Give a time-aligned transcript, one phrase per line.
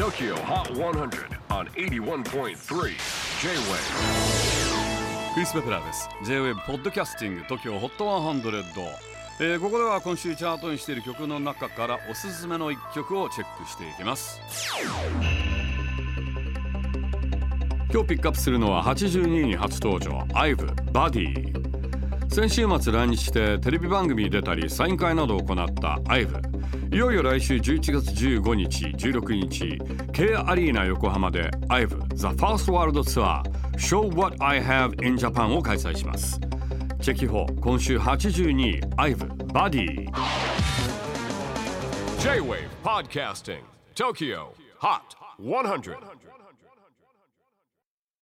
[0.00, 2.54] TOKYO HOT 100 on 81.3 J-WAVE
[5.34, 6.08] クリス・ベプラーです。
[6.24, 8.42] J-WAVE ポッドキャスティング TOKYO HOT 100、
[9.40, 14.40] えーここでは今週チャートにしている曲の中からおすすめの一曲をチェックしていきます。
[17.92, 21.59] 今日ピックアップするのは82位に初登場 IVE Buddy
[22.32, 29.78] 先週末来日してテレビ番組に出たりサイン会などを行った IVE いよいよ来週11月15日16日
[30.12, 33.42] K アリーナ横浜で IVE The First World Tour
[33.76, 36.38] Show What I Have in Japan を開催します
[37.00, 39.16] チェキホー今週82位 IVE
[39.48, 40.08] Buddy
[42.20, 43.58] J-WAVE PODCASTING
[43.96, 44.46] TOKYO
[44.78, 45.00] HOT
[45.42, 45.96] 100